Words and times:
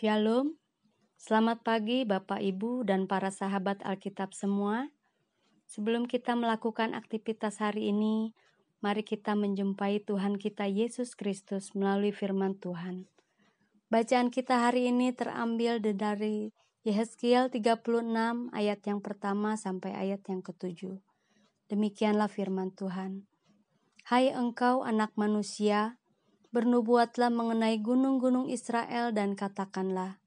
Shalom, 0.00 0.56
selamat 1.20 1.60
pagi 1.60 2.08
Bapak 2.08 2.40
Ibu 2.40 2.88
dan 2.88 3.04
para 3.04 3.28
sahabat 3.28 3.84
Alkitab 3.84 4.32
semua. 4.32 4.88
Sebelum 5.68 6.08
kita 6.08 6.32
melakukan 6.40 6.96
aktivitas 6.96 7.60
hari 7.60 7.92
ini, 7.92 8.32
mari 8.80 9.04
kita 9.04 9.36
menjumpai 9.36 10.00
Tuhan 10.00 10.40
kita 10.40 10.64
Yesus 10.72 11.12
Kristus 11.12 11.76
melalui 11.76 12.16
firman 12.16 12.56
Tuhan. 12.56 13.12
Bacaan 13.92 14.32
kita 14.32 14.64
hari 14.64 14.88
ini 14.88 15.12
terambil 15.12 15.84
dari 15.84 16.56
Yehezkiel 16.80 17.52
36 17.52 17.84
ayat 18.56 18.80
yang 18.80 19.04
pertama 19.04 19.60
sampai 19.60 19.92
ayat 19.92 20.24
yang 20.32 20.40
ketujuh. 20.40 20.96
Demikianlah 21.68 22.32
firman 22.32 22.72
Tuhan. 22.72 23.28
Hai 24.08 24.32
engkau 24.32 24.80
anak 24.80 25.12
manusia, 25.20 25.99
bernubuatlah 26.50 27.30
mengenai 27.30 27.78
gunung-gunung 27.78 28.50
Israel 28.50 29.14
dan 29.14 29.38
katakanlah, 29.38 30.18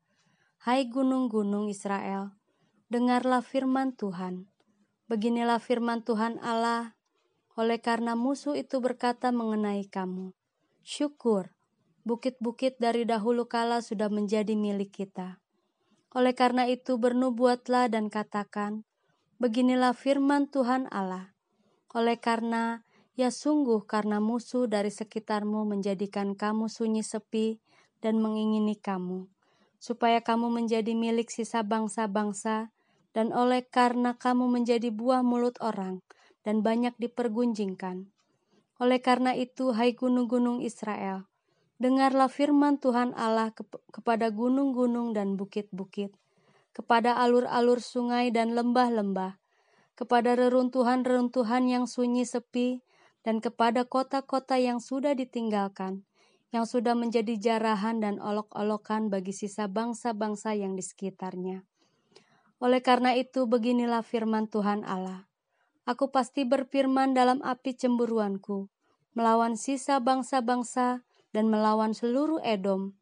Hai 0.63 0.87
gunung-gunung 0.87 1.67
Israel, 1.67 2.39
dengarlah 2.87 3.43
firman 3.43 3.91
Tuhan. 3.99 4.47
Beginilah 5.11 5.59
firman 5.59 5.99
Tuhan 6.07 6.39
Allah, 6.39 6.95
oleh 7.59 7.83
karena 7.83 8.15
musuh 8.15 8.55
itu 8.55 8.79
berkata 8.79 9.35
mengenai 9.35 9.83
kamu, 9.91 10.31
Syukur, 10.79 11.51
bukit-bukit 12.07 12.79
dari 12.79 13.03
dahulu 13.03 13.51
kala 13.51 13.83
sudah 13.83 14.07
menjadi 14.07 14.55
milik 14.55 14.95
kita. 14.95 15.43
Oleh 16.15 16.31
karena 16.31 16.71
itu 16.71 16.95
bernubuatlah 16.95 17.91
dan 17.91 18.07
katakan, 18.07 18.87
Beginilah 19.43 19.91
firman 19.91 20.47
Tuhan 20.47 20.87
Allah, 20.87 21.35
oleh 21.91 22.15
karena 22.15 22.87
Ya 23.13 23.29
sungguh 23.29 23.85
karena 23.85 24.17
musuh 24.17 24.65
dari 24.65 24.89
sekitarmu 24.89 25.69
menjadikan 25.69 26.33
kamu 26.33 26.65
sunyi 26.65 27.05
sepi 27.05 27.61
dan 28.01 28.17
mengingini 28.17 28.73
kamu, 28.73 29.29
supaya 29.77 30.17
kamu 30.17 30.49
menjadi 30.49 30.97
milik 30.97 31.29
sisa 31.29 31.61
bangsa-bangsa, 31.61 32.73
dan 33.13 33.29
oleh 33.29 33.61
karena 33.69 34.17
kamu 34.17 34.49
menjadi 34.49 34.89
buah 34.89 35.21
mulut 35.21 35.61
orang, 35.61 36.01
dan 36.41 36.65
banyak 36.65 36.97
dipergunjingkan. 36.97 38.09
Oleh 38.81 38.97
karena 38.97 39.37
itu, 39.37 39.77
hai 39.77 39.93
gunung-gunung 39.93 40.65
Israel, 40.65 41.29
dengarlah 41.77 42.33
firman 42.33 42.81
Tuhan 42.81 43.13
Allah 43.13 43.53
kepada 43.93 44.33
gunung-gunung 44.33 45.13
dan 45.13 45.37
bukit-bukit, 45.37 46.09
kepada 46.73 47.13
alur-alur 47.21 47.77
sungai 47.77 48.33
dan 48.33 48.57
lembah-lembah, 48.57 49.37
kepada 49.93 50.33
reruntuhan-reruntuhan 50.33 51.69
yang 51.69 51.85
sunyi 51.85 52.25
sepi, 52.25 52.81
dan 53.23 53.39
kepada 53.39 53.87
kota-kota 53.87 54.59
yang 54.59 54.83
sudah 54.83 55.15
ditinggalkan, 55.15 56.03
yang 56.53 56.69
sudah 56.69 56.93
menjadi 56.93 57.39
jarahan 57.39 58.03
dan 58.03 58.21
olok-olokan 58.21 59.09
bagi 59.09 59.33
sisa 59.33 59.65
bangsa-bangsa 59.65 60.53
yang 60.53 60.77
di 60.77 60.83
sekitarnya. 60.85 61.65
Oleh 62.61 62.79
karena 62.83 63.17
itu, 63.17 63.49
beginilah 63.49 64.05
firman 64.05 64.47
Tuhan 64.51 64.85
Allah: 64.85 65.25
Aku 65.89 66.13
pasti 66.13 66.45
berfirman 66.45 67.11
dalam 67.17 67.41
api 67.41 67.73
cemburuanku, 67.75 68.69
melawan 69.17 69.57
sisa 69.57 69.97
bangsa-bangsa 69.99 71.01
dan 71.33 71.49
melawan 71.49 71.97
seluruh 71.97 72.39
Edom 72.45 72.93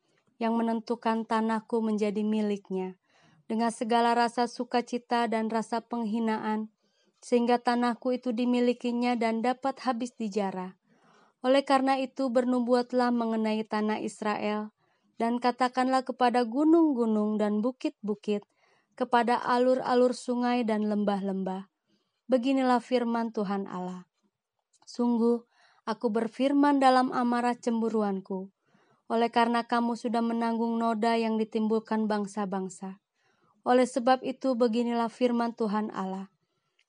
yang 0.42 0.58
menentukan 0.58 1.28
tanahku 1.28 1.84
menjadi 1.86 2.26
miliknya, 2.26 2.98
dengan 3.46 3.70
segala 3.70 4.18
rasa 4.18 4.50
sukacita 4.50 5.30
dan 5.30 5.52
rasa 5.52 5.84
penghinaan 5.84 6.74
sehingga 7.22 7.62
tanahku 7.62 8.18
itu 8.18 8.34
dimilikinya 8.34 9.14
dan 9.14 9.46
dapat 9.46 9.78
habis 9.86 10.12
dijarah. 10.18 10.76
Oleh 11.46 11.62
karena 11.66 11.98
itu 12.02 12.30
bernubuatlah 12.30 13.14
mengenai 13.14 13.62
tanah 13.66 14.02
Israel, 14.02 14.74
dan 15.22 15.38
katakanlah 15.38 16.02
kepada 16.02 16.42
gunung-gunung 16.46 17.38
dan 17.38 17.62
bukit-bukit, 17.62 18.42
kepada 18.98 19.38
alur-alur 19.38 20.18
sungai 20.18 20.66
dan 20.66 20.90
lembah-lembah. 20.90 21.70
Beginilah 22.26 22.82
firman 22.82 23.34
Tuhan 23.34 23.66
Allah. 23.70 24.06
Sungguh, 24.86 25.46
aku 25.86 26.10
berfirman 26.10 26.82
dalam 26.82 27.14
amarah 27.14 27.58
cemburuanku, 27.58 28.50
oleh 29.12 29.30
karena 29.30 29.66
kamu 29.66 29.98
sudah 29.98 30.24
menanggung 30.26 30.78
noda 30.78 31.18
yang 31.18 31.38
ditimbulkan 31.38 32.06
bangsa-bangsa. 32.10 33.02
Oleh 33.62 33.86
sebab 33.86 34.26
itu 34.26 34.58
beginilah 34.58 35.10
firman 35.10 35.54
Tuhan 35.54 35.94
Allah. 35.94 36.32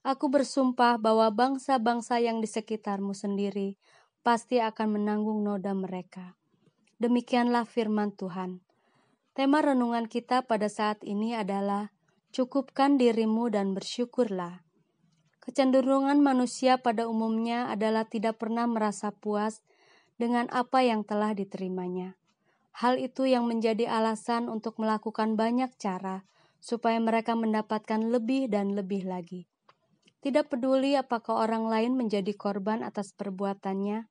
Aku 0.02 0.34
bersumpah 0.34 0.98
bahwa 0.98 1.30
bangsa-bangsa 1.30 2.18
yang 2.18 2.42
di 2.42 2.50
sekitarmu 2.50 3.14
sendiri 3.14 3.78
pasti 4.26 4.58
akan 4.58 4.98
menanggung 4.98 5.46
noda 5.46 5.70
mereka. 5.78 6.34
Demikianlah 6.98 7.62
firman 7.62 8.10
Tuhan. 8.10 8.66
Tema 9.30 9.62
renungan 9.62 10.10
kita 10.10 10.42
pada 10.50 10.66
saat 10.66 11.06
ini 11.06 11.38
adalah 11.38 11.94
cukupkan 12.34 12.98
dirimu 12.98 13.46
dan 13.54 13.78
bersyukurlah. 13.78 14.66
Kecenderungan 15.38 16.18
manusia 16.18 16.82
pada 16.82 17.06
umumnya 17.06 17.70
adalah 17.70 18.02
tidak 18.02 18.42
pernah 18.42 18.66
merasa 18.66 19.14
puas 19.14 19.62
dengan 20.18 20.50
apa 20.50 20.82
yang 20.82 21.06
telah 21.06 21.30
diterimanya. 21.30 22.18
Hal 22.74 22.98
itu 22.98 23.30
yang 23.30 23.46
menjadi 23.46 23.86
alasan 23.86 24.50
untuk 24.50 24.82
melakukan 24.82 25.38
banyak 25.38 25.70
cara 25.78 26.26
supaya 26.58 26.98
mereka 26.98 27.38
mendapatkan 27.38 28.02
lebih 28.02 28.50
dan 28.50 28.74
lebih 28.74 29.06
lagi. 29.06 29.51
Tidak 30.22 30.46
peduli 30.46 30.94
apakah 30.94 31.42
orang 31.42 31.66
lain 31.66 31.98
menjadi 31.98 32.30
korban 32.38 32.86
atas 32.86 33.10
perbuatannya, 33.10 34.06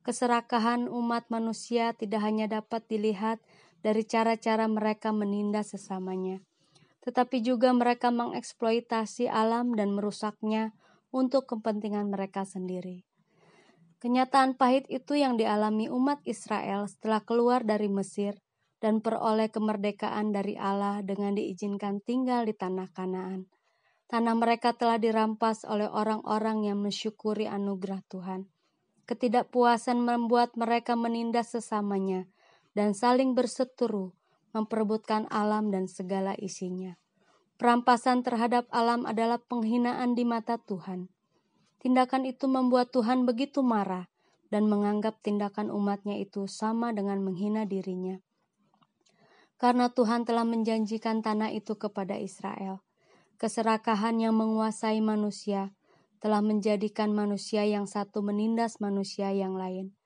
keserakahan 0.00 0.88
umat 0.88 1.28
manusia 1.28 1.92
tidak 1.92 2.24
hanya 2.24 2.48
dapat 2.48 2.80
dilihat 2.88 3.44
dari 3.84 4.08
cara-cara 4.08 4.64
mereka 4.72 5.12
menindas 5.12 5.76
sesamanya, 5.76 6.40
tetapi 7.04 7.44
juga 7.44 7.76
mereka 7.76 8.08
mengeksploitasi 8.08 9.28
alam 9.28 9.76
dan 9.76 9.92
merusaknya 9.92 10.72
untuk 11.12 11.44
kepentingan 11.44 12.08
mereka 12.08 12.48
sendiri. 12.48 13.04
Kenyataan 14.00 14.56
pahit 14.56 14.88
itu 14.88 15.12
yang 15.12 15.36
dialami 15.36 15.92
umat 15.92 16.24
Israel 16.24 16.88
setelah 16.88 17.20
keluar 17.20 17.68
dari 17.68 17.92
Mesir 17.92 18.40
dan 18.80 19.04
peroleh 19.04 19.52
kemerdekaan 19.52 20.32
dari 20.32 20.56
Allah 20.56 21.04
dengan 21.04 21.36
diizinkan 21.36 22.00
tinggal 22.00 22.48
di 22.48 22.56
tanah 22.56 22.88
Kanaan 22.96 23.59
Tanah 24.10 24.34
mereka 24.34 24.74
telah 24.74 24.98
dirampas 24.98 25.62
oleh 25.62 25.86
orang-orang 25.86 26.66
yang 26.66 26.82
mensyukuri 26.82 27.46
anugerah 27.46 28.02
Tuhan. 28.10 28.50
Ketidakpuasan 29.06 30.02
membuat 30.02 30.58
mereka 30.58 30.98
menindas 30.98 31.54
sesamanya 31.54 32.26
dan 32.74 32.90
saling 32.90 33.38
berseteru, 33.38 34.10
memperebutkan 34.50 35.30
alam 35.30 35.70
dan 35.70 35.86
segala 35.86 36.34
isinya. 36.34 36.98
Perampasan 37.54 38.26
terhadap 38.26 38.66
alam 38.74 39.06
adalah 39.06 39.38
penghinaan 39.38 40.18
di 40.18 40.26
mata 40.26 40.58
Tuhan. 40.58 41.06
Tindakan 41.78 42.26
itu 42.26 42.50
membuat 42.50 42.90
Tuhan 42.90 43.22
begitu 43.22 43.62
marah 43.62 44.10
dan 44.50 44.66
menganggap 44.66 45.22
tindakan 45.22 45.70
umatnya 45.70 46.18
itu 46.18 46.50
sama 46.50 46.90
dengan 46.90 47.22
menghina 47.22 47.62
dirinya. 47.62 48.18
Karena 49.54 49.86
Tuhan 49.86 50.26
telah 50.26 50.42
menjanjikan 50.42 51.22
tanah 51.22 51.54
itu 51.54 51.78
kepada 51.78 52.18
Israel 52.18 52.82
Keserakahan 53.40 54.20
yang 54.20 54.36
menguasai 54.36 55.00
manusia 55.00 55.72
telah 56.20 56.44
menjadikan 56.44 57.08
manusia 57.08 57.64
yang 57.64 57.88
satu 57.88 58.20
menindas 58.20 58.84
manusia 58.84 59.32
yang 59.32 59.56
lain. 59.56 59.96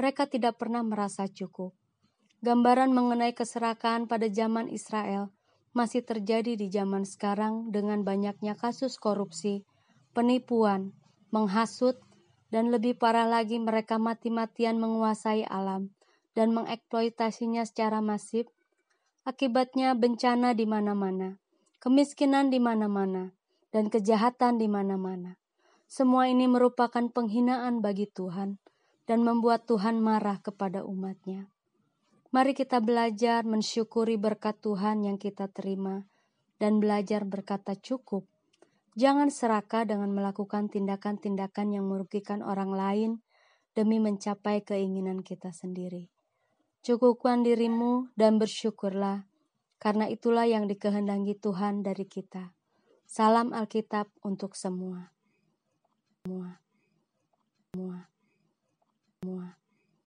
Mereka 0.00 0.32
tidak 0.32 0.56
pernah 0.56 0.80
merasa 0.80 1.28
cukup. 1.28 1.76
Gambaran 2.40 2.96
mengenai 2.96 3.36
keserakahan 3.36 4.08
pada 4.08 4.32
zaman 4.32 4.72
Israel 4.72 5.28
masih 5.76 6.00
terjadi 6.00 6.56
di 6.56 6.72
zaman 6.72 7.04
sekarang 7.04 7.68
dengan 7.68 8.00
banyaknya 8.00 8.56
kasus 8.56 8.96
korupsi, 8.96 9.68
penipuan, 10.16 10.96
menghasut, 11.28 12.00
dan 12.48 12.72
lebih 12.72 12.96
parah 12.96 13.28
lagi 13.28 13.60
mereka 13.60 14.00
mati-matian 14.00 14.80
menguasai 14.80 15.44
alam 15.44 15.92
dan 16.32 16.56
mengeksploitasinya 16.56 17.60
secara 17.68 18.00
masif. 18.00 18.48
Akibatnya 19.28 19.92
bencana 19.92 20.56
di 20.56 20.64
mana-mana 20.64 21.36
kemiskinan 21.80 22.52
di 22.52 22.60
mana-mana, 22.60 23.32
dan 23.72 23.88
kejahatan 23.88 24.60
di 24.60 24.68
mana-mana. 24.68 25.40
Semua 25.88 26.28
ini 26.28 26.44
merupakan 26.44 27.08
penghinaan 27.08 27.80
bagi 27.80 28.04
Tuhan 28.06 28.60
dan 29.08 29.24
membuat 29.24 29.66
Tuhan 29.66 29.98
marah 29.98 30.38
kepada 30.38 30.84
umatnya. 30.84 31.48
Mari 32.30 32.54
kita 32.54 32.78
belajar 32.78 33.42
mensyukuri 33.42 34.14
berkat 34.14 34.60
Tuhan 34.62 35.02
yang 35.02 35.18
kita 35.18 35.50
terima 35.50 36.06
dan 36.62 36.78
belajar 36.78 37.26
berkata 37.26 37.74
cukup. 37.74 38.28
Jangan 38.94 39.32
serakah 39.32 39.88
dengan 39.88 40.14
melakukan 40.14 40.70
tindakan-tindakan 40.70 41.74
yang 41.74 41.88
merugikan 41.90 42.44
orang 42.44 42.70
lain 42.70 43.10
demi 43.74 43.98
mencapai 43.98 44.62
keinginan 44.62 45.24
kita 45.24 45.50
sendiri. 45.50 46.12
Cukupkan 46.84 47.42
dirimu 47.42 48.12
dan 48.14 48.38
bersyukurlah 48.38 49.29
karena 49.80 50.06
itulah 50.06 50.44
yang 50.44 50.68
dikehendaki 50.68 51.34
Tuhan 51.40 51.80
dari 51.80 52.04
kita. 52.04 52.52
Salam 53.08 53.56
Alkitab 53.56 54.06
untuk 54.22 54.54
semua. 54.54 55.10
Semua. 56.22 56.60
Semua. 57.72 57.98
Semua. 59.24 59.59